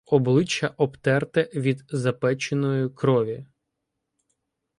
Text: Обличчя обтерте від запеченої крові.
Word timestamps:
Обличчя 0.05 0.67
обтерте 0.77 1.49
від 1.53 1.85
запеченої 1.91 2.89
крові. 2.89 3.45